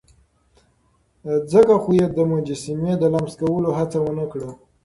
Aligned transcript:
ځکه 1.51 1.73
خو 1.83 1.89
يې 1.99 2.07
د 2.17 2.19
مجسمې 2.31 2.93
د 2.97 3.03
لمس 3.13 3.33
کولو 3.41 3.69
هڅه 3.77 3.97
ونه 4.01 4.25
کړه. 4.31 4.49